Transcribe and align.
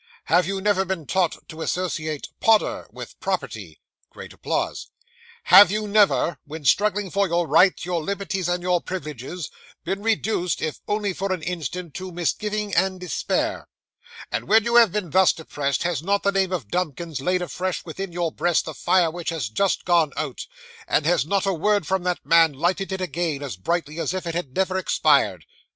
Have 0.25 0.47
you 0.47 0.59
never 0.61 0.83
been 0.83 1.05
taught 1.05 1.47
to 1.47 1.61
associate 1.61 2.29
Podder 2.39 2.87
with 2.91 3.19
property? 3.19 3.79
(Great 4.09 4.33
applause.) 4.33 4.87
Have 5.43 5.69
you 5.69 5.87
never, 5.87 6.39
when 6.43 6.65
struggling 6.65 7.11
for 7.11 7.27
your 7.27 7.47
rights, 7.47 7.85
your 7.85 8.01
liberties, 8.01 8.49
and 8.49 8.63
your 8.63 8.81
privileges, 8.81 9.51
been 9.83 10.01
reduced, 10.01 10.59
if 10.59 10.79
only 10.87 11.13
for 11.13 11.31
an 11.31 11.43
instant, 11.43 11.93
to 11.93 12.11
misgiving 12.11 12.73
and 12.73 12.99
despair? 12.99 13.67
And 14.31 14.47
when 14.47 14.63
you 14.63 14.77
have 14.77 14.91
been 14.91 15.11
thus 15.11 15.33
depressed, 15.33 15.83
has 15.83 16.01
not 16.01 16.23
the 16.23 16.31
name 16.31 16.51
of 16.51 16.69
Dumkins 16.69 17.21
laid 17.21 17.43
afresh 17.43 17.85
within 17.85 18.11
your 18.11 18.31
breast 18.31 18.65
the 18.65 18.73
fire 18.73 19.11
which 19.11 19.29
had 19.29 19.43
just 19.53 19.85
gone 19.85 20.13
out; 20.17 20.47
and 20.87 21.05
has 21.05 21.27
not 21.27 21.45
a 21.45 21.53
word 21.53 21.85
from 21.85 22.01
that 22.05 22.25
man 22.25 22.53
lighted 22.53 22.91
it 22.91 23.01
again 23.01 23.43
as 23.43 23.55
brightly 23.55 23.99
as 23.99 24.15
if 24.15 24.25
it 24.25 24.33
had 24.33 24.55
never 24.55 24.79
expired? 24.79 25.45